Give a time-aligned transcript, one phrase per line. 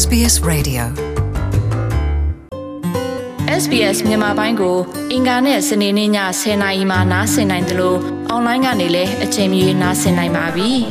[0.00, 0.82] SBS Radio
[3.62, 4.76] SBS မြန်မာပိုင်းကို
[5.12, 10.70] အင်ကာနဲ့စနေနေ့ည10:00နာရီမှနားဆင်နိုင်တယ်လို့အွန်လိုင်းကနေလည်းအချိန်မီနားဆင်နိုင်ပါပြီ။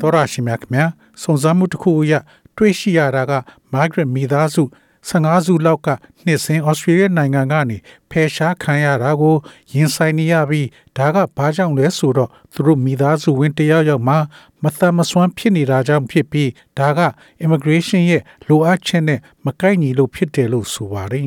[0.00, 0.88] သောရရှိမြခင်
[1.22, 2.12] စုံစမ်းမှုတစ်ခုအရ
[2.56, 3.32] တွေ့ရှိရတာက
[3.72, 4.62] Margaret မိသားစု
[5.08, 5.88] 15စုလောက်က
[6.24, 7.76] နှစ်စဉ်ဩစတြေးလျနိုင်ငံကနေ
[8.10, 9.36] ဖယ်ရှားခံရတာကို
[9.72, 14.16] ရင်ဆိုင်နေရပြီးဒါကဘာကြောင့်လဲဆိုတော့သူတို့မိသားစုဝင်တယောက်ယောက်မှ
[14.62, 17.00] မသက်မစွမ်းဖြစ်နေတာကြောင့်ဖြစ်ပြီးဒါက
[17.44, 21.26] immigration ရဲ့လိုအပ်ချက်နဲ့မကိုက်ညီလို့ဖြစ်တယ်လို့ဆိုပါတယ်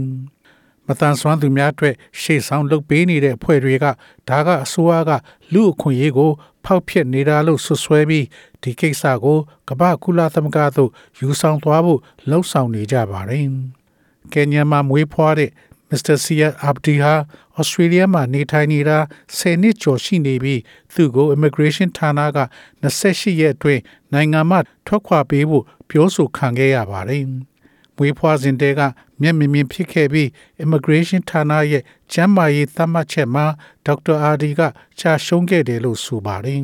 [0.88, 3.86] မတန်ဆွမ်းသူများအတွက်ရှေ့ဆောင်လုပ်ပေးနေတဲ့အဖွဲ့တွေက
[4.30, 5.12] ဒါကအစိုးရက
[5.54, 6.32] လူအခွင့်အရေးကို
[6.66, 8.26] ဖောက်ဖျက်နေတာလို့ဆွဆွဲပြီး
[8.62, 12.00] ဒီကိစ္စကိုကမ္ဘာကုလသမဂ္ဂသို့ယူဆောင်သွားဖို့
[12.30, 13.48] လှုံ့ဆော်နေကြပါတယ်။
[14.34, 15.52] ကင်ညာမှာမွေးဖွားတဲ့
[15.90, 16.16] Mr.
[16.26, 17.14] Sia Abdi ဟာ
[17.60, 18.98] Australia မှာနေထိုင်နေတာ
[19.38, 20.62] 10နှစ်ကျော်ရှိနေပြီး
[20.94, 22.40] သူ့ကို Immigration ဌာနက
[22.84, 23.82] 28ရက်အတွင်း
[24.14, 27.24] နိုင်ငံမှထွက်ခွာပေးဖို့ပြောဆိုခံခဲ့ရပါတယ်။
[27.98, 28.82] မွေးဖွားစဉ်တည်းက
[29.22, 30.28] မျက်မြင်မြင်ဖြစ်ခဲ့ပြီး
[30.64, 33.46] Immigration ဌာနရဲ့ကျန်းမာရေးသတ်မှတ်ချက်မှာ
[33.86, 34.62] ဒေါက်တာအာဒီက
[35.00, 36.62] ချရှုံးခဲ့တယ်လို့ဆိုပါတယ်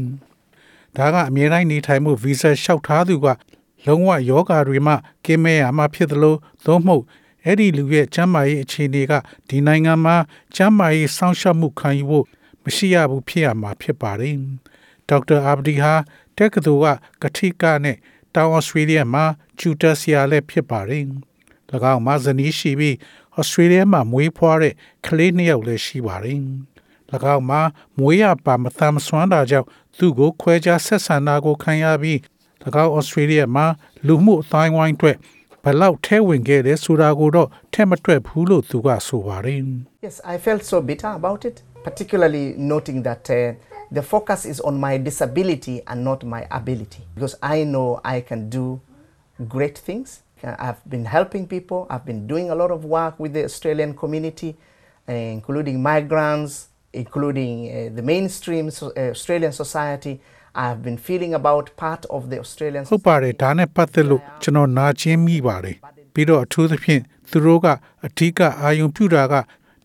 [0.97, 3.27] ။ဒါကအမြဲတမ်းနေထိုင်မှုဗီဇာလျှောက်ထားသူက
[3.85, 4.93] လုံးဝယောဂါတွေမှ
[5.25, 6.35] ကင်းမဲ့ရမှာဖြစ်သလို
[6.65, 7.03] သို့မဟုတ်
[7.45, 9.13] အဲ့ဒီလူရဲ့ကျမ်းမာရေးအခြေအနေက
[9.49, 10.15] ဒီနိုင်ငံမှာ
[10.55, 12.25] ကျမ်းမာရေးစောင့်ရှောက်မှုခံယူဖို့
[12.63, 14.35] မရှိရဘူးဖြစ်ရမှာဖြစ်ပါတယ်။
[15.09, 15.93] ဒေါက်တာအာဘဒီဟာ
[16.37, 17.97] တက္ကသိုလ်ကကတိကနဲ့
[18.35, 19.25] တောင်ဩစတြေးလျမှာ
[19.59, 21.03] ကျူတာဆရာလည်းဖြစ်ပါတယ်။၎
[21.93, 22.95] င်းမှာဇနီးရှိပြီး
[23.37, 24.73] ဩစတြေးလျမှာမွေးဖွားတဲ့
[25.05, 26.39] ကလေးနှစ်ယောက်လည်းရှိပါတယ်။၎
[27.35, 27.61] င်းမှာ
[27.99, 32.17] မွေးရပါမသမ်းစွမ်းတာကြောင့်သူ့ကိုခွဲခြားဆက်ဆံတာကိုခံရပြီး၎
[32.83, 33.65] င်းဩစတြေးလျမှာ
[34.07, 35.17] လူမှုအတိုင်းဝိုင်းအတွက်
[35.63, 39.61] ဘလောက်ထဲဝင်ခဲ့တယ်ဆိုတာကိုတော့ထဲမတွက်ဘူးလို့သူကဆိုပါတယ်
[40.05, 41.57] Yes, I felt so bitter about it,
[41.87, 43.39] particularly noting that uh,
[43.90, 48.48] the focus is on my disability and not my ability because I know I can
[48.50, 48.80] do
[49.48, 50.22] great things.
[50.42, 54.56] I've been helping people, I've been doing a lot of work with the Australian community,
[55.08, 60.20] uh, including migrants, including uh, the mainstream so, uh, Australian society.
[60.54, 65.76] I've been feeling about part of the Australian ဟုတ်ပါတယ်ဒါနဲ့ပတ်သက်လို့ကျွန်တော်နာကျင်မိပါတယ်
[66.14, 67.66] ပြီးတော့အထူးသဖြင့်သူတို့က
[68.06, 69.34] အဓိကအာယုံပြုတာက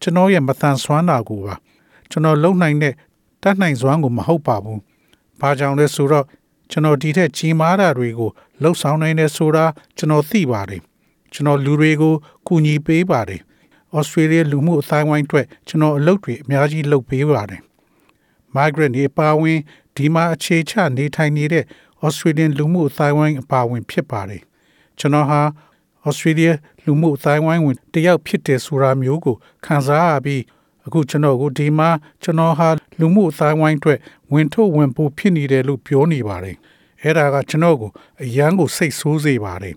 [0.02, 1.56] ကျွန်တော်ရဲ့မတန်ဆွမ်းတာကိုပါ
[2.12, 2.94] ကျွန်တော်လုံနိုင်တဲ့
[3.45, 4.81] တတ်နိုင်စွမ်းကိုမဟုတ်ပါဘူး
[5.41, 6.27] ဘာကြောင့်လဲဆိုတော့
[6.71, 8.31] ကျွန်တော်ဒီထက်ကြီးမားတာတွေကို
[8.63, 9.65] လှုပ်ဆောင်နိုင်တယ်ဆိုတာ
[9.97, 10.83] ကျွန်တော်သိပါတယ်
[11.33, 12.15] ကျွန်တော်လူတွေကို
[12.47, 13.41] ကူညီပေးပါတယ်
[13.97, 17.61] ဩစတြေးလျလူမှုအတိုင်းဝိုင်းအတွက်ကျွန်တော်အလုပ်တွေအများကြီးလုပ်ပေးပါတယ်
[18.55, 19.59] migrant တွေပါဝင်
[19.97, 21.65] ဒီမှာအခြေချနေထိုင်နေတဲ့
[22.05, 24.43] Australian လူမှုအတိုင်းဝိုင်းအပါဝင်ဖြစ်ပါတယ်
[24.99, 25.41] ကျွန်တော်ဟာ
[26.09, 26.53] Australia
[26.85, 30.43] လူမှုအတိုင်းဝိုင်းဝင်တယောက်ဖြစ်တယ်ဆိုတာမျိုးကိုခံစားရပြီး
[30.87, 31.89] အခုကျွန်တော်ကိုဒီမှာ
[32.23, 32.69] ကျွန်တော်ဟာ
[32.99, 33.99] လူမှုအတိုင်းဝိုင်းအတွက်
[34.33, 36.57] ဝင်ထုတ်ဝင်ပို့ဖြစ်နေတယ်လို့ပြောနေပါတယ်
[37.03, 37.91] အဲ့ဒါကကျွန်တော်ကို
[38.23, 39.77] အရန်ကိုစိတ်ဆိုးစေပါတယ်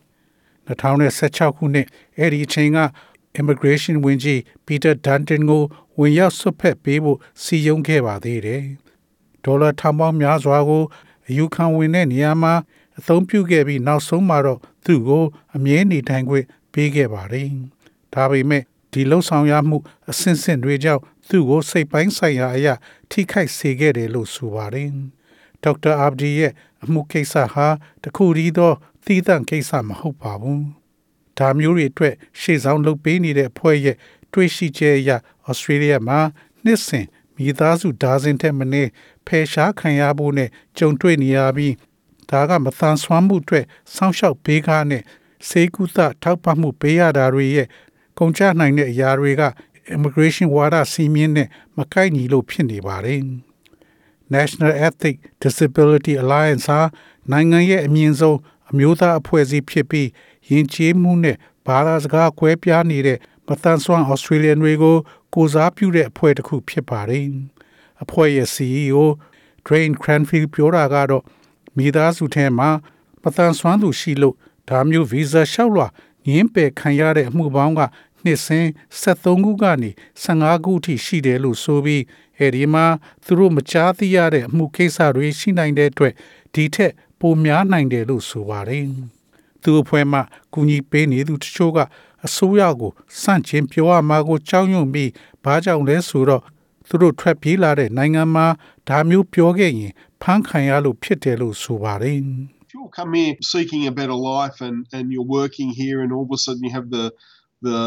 [0.67, 2.79] 2016ခုနှစ်အဲ့ဒီအချိန်က
[3.39, 5.63] immigration ဝန်ကြီး Peter Dutton ကို
[5.99, 8.63] ဝင်ရောက်ဆွတ်ဖက်ပေးဖို့စီယုံခဲ့ပါသေးတယ်။
[9.43, 10.83] ဒေါ်လာထောင်ပေါင်းများစွာကို
[11.27, 12.53] အယူခံဝင်တဲ့နေရာမှာ
[12.99, 15.23] အသုံးပြုခဲ့ပြီးနောက်ဆုံးမှာတော့သူ့ကို
[15.55, 17.47] အမြဲနေထိုင်ခွင့်ပေးခဲ့ပါတယ်။
[18.13, 19.77] ဒါပေမဲ့ဒီလှုပ်ဆောင်ရမှု
[20.09, 22.73] အဆင့်ဆင့်တွေကြောင့် သူ့ကိုစိတ်ပိုင်းဆိုင်ရာအရာ
[23.11, 24.89] ထိခိုက်စေခဲ့တယ်လို့ဆိုပါတယ်။
[25.63, 26.51] ဒေါက်တာအာဘဒီရဲ့
[26.83, 27.67] အမှုကိစ္စဟာ
[28.03, 28.73] တခုတည်းသော
[29.05, 30.61] သီးသန့်ကိစ္စမဟုတ်ပါဘူး။
[31.37, 33.97] ဒါမျိုးတွေအတွက်ရှေ့ဆောင်လုပ်ပေးနေတဲ့အဖွဲ့ရဲ့
[34.33, 35.11] တွေ့ရှိချက်အရ
[35.47, 36.19] ဩစတြေးလျမှာ
[36.63, 37.05] နှစ်စဉ်
[37.35, 38.89] မိသားစုဒါဇင်ထက်မနည်း
[39.27, 41.73] ဖယ်ရှားခံရဖို့နဲ့ကြုံတွေ့နေရပြီး
[42.31, 43.65] ဒါကမသန်စွမ်းမှုအတွက်
[43.95, 45.03] စောင့်ရှောက်ပေးကားနဲ့
[45.49, 47.67] စေကုသထောက်ပံ့မှုပေးရတာတွေရဲ့
[48.19, 49.41] ကုန်ကျနိုင်တဲ့အရာတွေက
[49.95, 53.21] immigration ဝါဒစီမင်းနဲ့မကိုက်ညီလို့ဖြစ်နေပါတယ်။
[54.35, 56.81] National Ethnic Disability Alliance ဟာ
[57.31, 58.37] နိုင်ငံရဲ့အမြင့်ဆုံး
[58.71, 60.07] အမျိုးသားအဖွဲ့အစည်းဖြစ်ပြီး
[60.49, 61.37] ယဉ်ကျေးမှုနဲ့
[61.67, 64.97] ဘာသာစကားကွဲပြားနေတဲ့မသန်စွမ်း Australian တွေကို
[65.33, 67.25] ကိုစားပြုတဲ့အဖွဲ့တစ်ခုဖြစ်ပါတယ်။
[68.03, 68.99] အဖွဲ့ရဲ့ CEO
[69.65, 71.23] Drain Cranfield ပြောတာကတော့
[71.77, 72.69] မိသားစုထဲမှာ
[73.23, 74.35] မတန်ဆွမ်းသူရှိလို့
[74.69, 75.87] ဒါမျိုးဗီဇာလျှောက်လွှာ
[76.27, 77.81] ငင်းပယ်ခံရတဲ့အမှုပေါင်းက
[78.27, 78.67] နှစ်စဉ်
[79.01, 79.89] 73ခုကနေ
[80.23, 82.03] 15ခုအထိရှိတယ်လို့ဆိုပြီး
[82.39, 82.85] အဲဒီမှာ
[83.25, 86.13] သူတို့မကြားသိရတဲ့အမှုကိစ္စတွေရှိနိုင်တဲ့အတွက်
[86.53, 88.85] ဒီထက်ပိုများနိုင်တယ်လို့ဆိုပါတယ်။
[89.63, 90.19] သူအဖွဲ့မှ
[90.53, 91.79] ကူညီပေးနေသူတချို့က
[92.25, 92.91] အစိုးရကို
[93.21, 95.11] စန့်ကျင်ပြောရမှာကိုကြောက်ရွံ့ပြီး
[95.43, 96.43] ဘာကြောင့်လဲဆိုတော့
[96.87, 98.47] သူတို့ထွက်ပြေးလာတဲ့နိုင်ငံမှာ
[98.89, 102.19] ဒါမျိုးပြောခဲ့ရင်ဖမ်းခံရလို့ဖြစ်တယ်လို့ဆိုပါတယ်
[102.65, 106.25] If you come here seeking a better life and, and you're working here and all
[106.27, 107.05] of a sudden you have the
[107.61, 107.79] the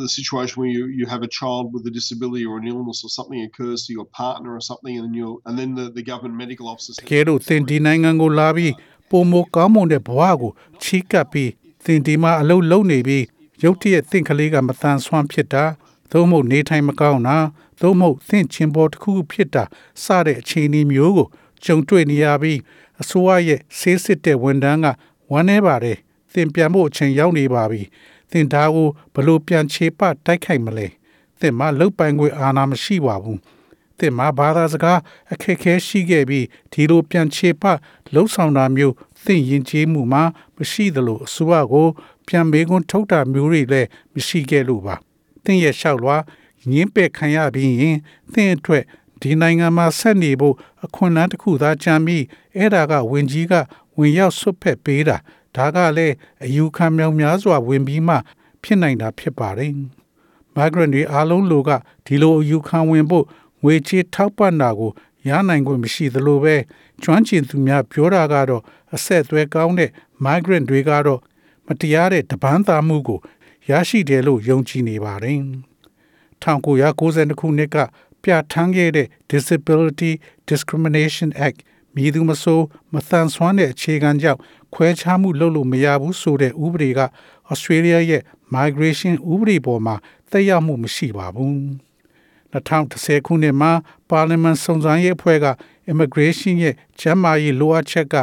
[0.00, 3.10] the situation where you, you have a child with a disability or an illness or
[3.18, 6.36] something occurs to your partner or something and then you and then the, the government
[6.42, 8.72] medical officer တ says, ကယ်လို့သင်ဒီနိုင်ငံကိုလာပြီး
[9.10, 10.52] ပုံမကောင်းမွန်တဲ့ဘဝကို
[10.82, 11.50] ချီးကပ်ပြီး
[11.84, 13.24] သင်ဒီမှာအလုပ်လုပ်နေပြီး
[13.64, 15.64] ရုတ်တရက်သင်ကလေးကမတန်ဆွမ်းဖြစ်တာ
[16.12, 17.38] သို့မဟုတ်နေထိုင်မကောင်းတာ
[17.80, 19.64] သို့မဟုတ်သင်ချင်းပေါ်တစ်ခုခုဖြစ်တာ
[20.04, 21.28] စတဲ့အခြေအနေမျိုးကို
[21.64, 22.58] ကြုံတွေ့နေရပြီး
[23.00, 24.86] အစိုးရရဲ့ဆေးစစ်တဲ့ဝန်ထမ်းက
[25.30, 25.98] ဝမ်းနေပါတယ်
[26.32, 27.82] သင်ပြန်ဖို့အချိန်ရောက်နေပါပြီ
[28.30, 30.86] သင်ဒါကိုဘယ်လို့ပြန်ခြေပတိုက်ခိုက်မလဲ
[31.40, 33.40] သင်မလုတ်ပိုင်ခွင့်အာဏာမရှိပါဘူး
[33.98, 34.98] တင်မှာဘာသာစကား
[35.32, 37.64] အခက်အခဲရှိခဲ့ပြီးဒီလိုပြန်ချေပ
[38.14, 38.94] လှုပ်ဆောင်တာမျိုး
[39.24, 40.22] သင်ရင်ကျေးမှုမှာ
[40.56, 41.86] မရှိသလိုအစိုးရကို
[42.26, 44.94] ပြန်မေးခွန်းထုတ်တာမျိုးတွေလည်းမရှိခဲ့လို့ပါ
[45.44, 46.16] သင်ရဲ့လျှောက်လွှာ
[46.70, 47.98] ညင်းပယ်ခံရပြီးရင်
[48.32, 48.84] သင်အတွက်
[49.20, 50.54] ဒီနိုင်ငံမှာဆက်နေဖို့
[50.84, 52.24] အခွင့်အလမ်းတစ်ခုသာကြံပြီး
[52.56, 53.54] အဲ့ဒါကဝင်ကြီးက
[53.98, 55.16] ဝင်ရောက်ဆွတ်ဖက်ပေးတာ
[55.56, 56.14] ဒါကလည်း
[56.44, 58.16] အယူခံမြောင်များစွာဝင်ပြီးမှ
[58.62, 59.72] ဖြစ်နိုင်တာဖြစ်ပါတယ်
[60.56, 61.70] migrant တွေအားလုံးလိုက
[62.06, 63.24] ဒီလိုအယူခံဝင်ဖို့
[63.62, 64.90] ငွေချေးထောက်ပံ့တာကို
[65.28, 66.54] ရနိုင်ခွင့်မရှိသလိုပဲ
[67.02, 68.62] ကျွမ်းကျင်သူများပြောတာကတော့
[68.94, 69.90] အဆက်အသွဲကောင်းတဲ့
[70.24, 71.20] migrant တွေကတော့
[71.66, 73.18] မတရားတဲ့တပန်းသားမှုကို
[73.70, 75.40] ရရှိတယ်လို့ယုံကြည်နေပါတယ်
[76.42, 77.76] 1992ခုနှစ်က
[78.22, 80.12] ပြဋ္ဌာန်းခဲ့တဲ့ Disability
[80.48, 81.58] Discrimination Act
[82.00, 82.60] မည်သူမဆို
[82.92, 84.40] မတန်ဆွမ်းတဲ့အခြေခံကြောင့်
[84.74, 87.00] ခွဲခြားမှုလုပ်လို့မရဘူးဆိုတဲ့ဥပဒေက
[87.50, 88.22] Australia ရဲ့
[88.54, 89.94] migration ဥပဒေပေါ်မှာ
[90.30, 91.56] သက်ရောက်မှုမရှိပါဘူး
[92.52, 93.72] 2010ခုနှစ်မှာ
[94.10, 95.46] ပါလီမန်စုံစမ်းရေးအဖွဲ့က
[95.90, 98.14] immigration ရဲ့ကျန်းမာရေးလိုအပ်ချက်က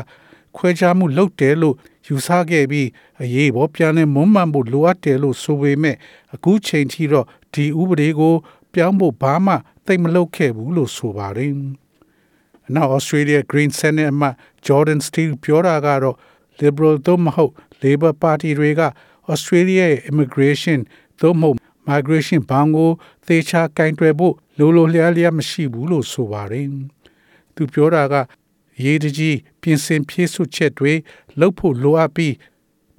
[0.56, 1.75] ခွဲခြားမှုလုပ်တယ်လို့
[2.07, 2.88] ယူဆခဲ့ပြီး
[3.21, 5.95] အရေးပေါ်ပြန်လည်မွမ်းမံဖို့လိုအပ်တယ်လို့ဆိုပေမဲ့
[6.33, 8.35] အခုချိန်ထိတော့ဒီဥပဒေကို
[8.74, 9.53] ပြောင်းဖို့ဘာမှ
[9.85, 11.53] သိမလုပ်ခဲ့ဘူးလို့ဆိုပါတယ်။
[12.75, 14.36] Now Australia Green Senate အမတ်
[14.68, 16.16] Jordan Steele ပြောတာကတော့
[16.60, 17.54] Liberal သို့မဟုတ်
[17.84, 18.81] Labor Party တွေက
[19.34, 20.80] Australia ရဲ့ immigration
[21.22, 21.58] သို့မဟုတ်
[21.90, 22.92] migration ဘောင်ကို
[23.28, 26.68] သေချာကင်တွယ်ဖို့လိုလိုလျားလျားမရှိဘူးလို့ဆိုပါတယ်။
[27.56, 28.16] သူပြောတာက
[28.84, 30.94] ရေးတကြီးပြင်ဆင်ဖြည့်စွက်ချက်တွေ
[31.40, 32.36] လုပ်ဖို့လိုအပ်ပြီး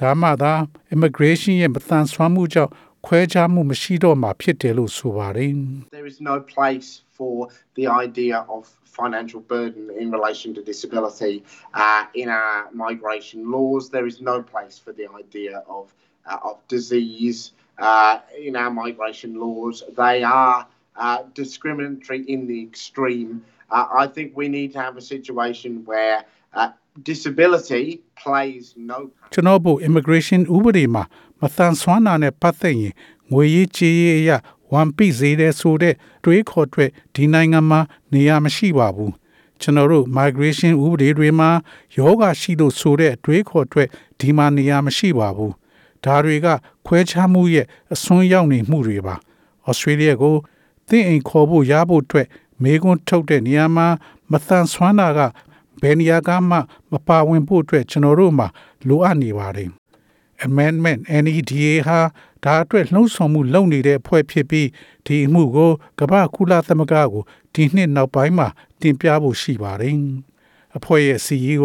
[0.00, 0.53] ဒါမှသာ
[0.94, 2.73] immigration ရဲ့မတန်ဆွမ်းမှုကြောင့်
[3.06, 5.54] ခွဲခြားမှုမရှိတော့မှာဖြစ်တယ်လို့ဆိုပါတယ်။
[5.98, 7.33] There is no place for
[7.77, 8.62] the idea of
[9.00, 11.36] financial burden in relation to disability
[11.74, 13.89] uh, in our migration laws.
[13.89, 15.86] There is no place for the idea of,
[16.30, 17.39] uh, of disease
[17.80, 19.75] uh, in our migration laws.
[20.04, 23.44] They are uh, discriminatory in the extreme.
[23.69, 26.69] Uh, I think we need to have a situation where uh,
[27.01, 29.31] disability plays no part.
[29.33, 31.04] ကျွန်တော်တို့ immigration ဥပဒေမှာ
[31.40, 32.94] မတန်ဆွမ်းတာနဲ့ပတ်သက်ရင်
[33.32, 34.31] ငွေရေးကြေးရေးအရ
[34.73, 35.94] ဝန်ပိစေတဲ့ဆိုတဲ့
[36.25, 37.81] တွေးခေါ်တွေဒီနိုင်ငံမှာ
[38.12, 39.12] နေရာမရှိပါဘူး
[39.61, 41.50] ကျွန်တော်တို့ migration ဥပဒေတွေမှာ
[41.96, 43.85] ယောဂရှိလို့ဆိုတဲ့တွေးခေါ်တွေ
[44.20, 45.55] ဒီမှာနေရာမရှိပါဘူး
[46.05, 46.46] ဒါတွေက
[46.87, 49.14] ခွဲခြားမှုရဲ့အစွန်းရောက်နေမှုတွေပါ
[49.67, 50.37] ဩစတြေးလျကို
[50.88, 52.26] သင်အိမ်ခေါ်ဖို့ရဖို့အတွက်
[52.62, 53.87] မေကွန်းထုတ်တဲ့နေရာမှာ
[54.31, 55.20] မတန်ဆွမ်းတာက
[55.81, 56.56] ဘယ်နေရာကမှ
[56.93, 58.46] မပါဝင်ဖို့အတွက်ကျွန်တော်တို့မှာ
[58.88, 59.70] လိုအပ်နေပါတယ်
[60.46, 62.00] amendment NEDA ဟာ
[62.44, 64.69] ဒါအတွက်လှုံ့ဆော်မှုလုပ်နေတဲ့အဖွဲ့ဖြစ်ပြီး
[65.06, 67.23] ဒီအမှုကိုကမ္ဘာကုလသမဂ္ဂကို
[67.55, 68.49] ဒီနှစ်နောက်ပိုင်းမှာ
[68.81, 69.96] တင်ပြဖို့ရှိပါတယ်
[70.76, 71.64] အဖွဲ့ရဲ့ CEO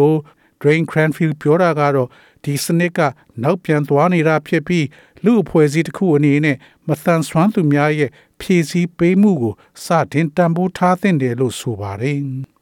[0.60, 2.08] Drain Cranfield ပြောတာကတော့
[2.44, 3.00] ဒီစနစ်က
[3.42, 4.84] နောက်ပြန်သွားနေတာဖြစ်ပြီး
[5.23, 6.57] လူအဖွဲ့အစည်းတစ်ခုအနေနဲ့
[6.87, 8.09] မတန်ဆွမ်းသူများရဲ့
[8.41, 9.53] ဖြည့်ဆည်းပေးမှုကို
[9.85, 12.19] စတင်တံပိုးထားသင့်တယ်လို့ဆိုပါတယ်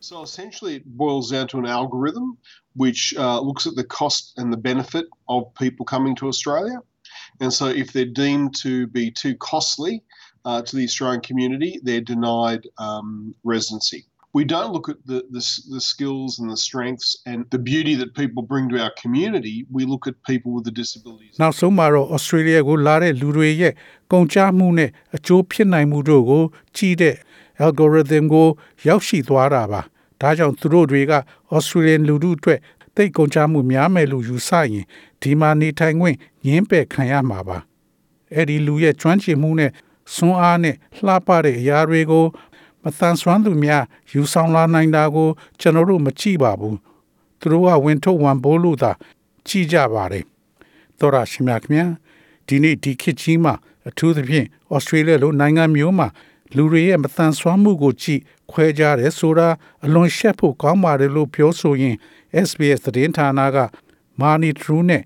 [0.09, 2.27] So essentially, it boils down to an algorithm
[2.83, 6.77] which uh, looks at the cost and the benefit of people coming to Australia.
[7.41, 9.93] And so, if they're deemed to be too costly
[10.45, 14.01] uh, to the Australian community, they're denied um, residency.
[14.38, 17.94] We don't look at the, the, s- the skills and the strengths and the beauty
[18.00, 19.56] that people bring to our community.
[19.76, 21.32] We look at people with the disabilities.
[21.42, 23.72] နောက်ဆုံးမှာတော့ Australia ကိုလာတဲ့လူတွေရဲ့
[24.12, 26.44] ကုန်ကျမှုနဲ့အကျိုးဖြစ်နိုင်မှုတို့ကို
[26.76, 27.16] ကြည့်တဲ့
[27.64, 28.48] algorithm ကို
[28.86, 29.80] ရောက်ရှိသွားတာပါ
[30.20, 31.12] ဒါကြောင့်သူတို့တွေက
[31.56, 32.60] Australian လူထုအတွက်
[32.96, 34.84] တိတ်ကုန်ကျမှုများမယ်လို့ယူဆရင်
[35.22, 37.58] ဒီမှာနေထိုင်ခွင့်ညှင်းပယ်ခံရမှာပါ
[38.34, 39.70] အဲ့ဒီလူရဲ့ကျွမ်းကျင်မှုနဲ့
[40.14, 42.24] စွမ်းအားနဲ့လှပတဲ့အရာတွေကို
[42.84, 45.28] မတန်ဆွမ်းသူများယူဆောင်လာနိုင်တာကို
[45.60, 46.78] ကျွန်တော်တို့မကြည့်ပါဘူး
[47.40, 48.92] သူတို့ကဝင်ထုတ်ဝန်ပိုးလို့သာ
[49.46, 50.24] ကြည့်ကြပါတယ်
[50.98, 51.86] တော်ရရှိမြခင်ဗျာ
[52.46, 53.54] ဒီနေ့ဒီခေတ်ကြီးမှာ
[53.88, 56.08] အထူးသဖြင့်ဩစတြေးလျလိုနိုင်ငံမျိုးမှာ
[56.56, 58.20] လူတွေရဲ့မတန်ဆွမ်းမှုကိုကြည့်
[58.50, 59.48] ခွဲခြားတယ်ဆိုတာ
[59.84, 61.96] အလွန်ရှက်ဖို့ကောင်းပါတယ်လို့ပြောဆိုရင်
[62.46, 63.58] SBS သတင်းဌာနက
[64.20, 65.02] Mani True နဲ့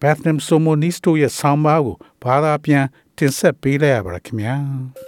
[0.00, 2.84] Bethlehem Somonis တို့ရဲ့ဆောင်းပါးကိုဘာသာပြန်
[3.16, 5.07] တင်ဆက်ပေးလိုက်ရပါရခင်ဗျာ